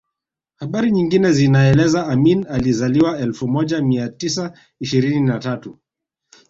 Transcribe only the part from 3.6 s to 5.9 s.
mia tisa ishirini na tatu